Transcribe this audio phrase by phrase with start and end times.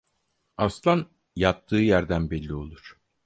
[0.57, 1.05] Aslan
[1.35, 2.97] yattığı yerden belli olur.